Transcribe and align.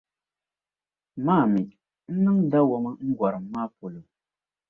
Ma 1.25 1.35
a 1.43 1.45
mi, 1.51 1.63
n 2.11 2.15
niŋ 2.23 2.37
dawɔma 2.51 2.91
n 3.05 3.09
gɔrim 3.17 3.45
maa 3.53 3.67
polo 3.77 4.01